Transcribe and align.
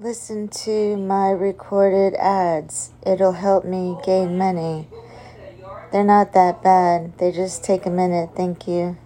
Listen 0.00 0.46
to 0.46 0.96
my 0.96 1.30
recorded 1.30 2.14
ads. 2.14 2.92
It'll 3.04 3.32
help 3.32 3.64
me 3.64 3.96
gain 4.04 4.38
money. 4.38 4.86
They're 5.90 6.04
not 6.04 6.34
that 6.34 6.62
bad. 6.62 7.18
They 7.18 7.32
just 7.32 7.64
take 7.64 7.84
a 7.84 7.90
minute. 7.90 8.30
Thank 8.36 8.68
you. 8.68 8.96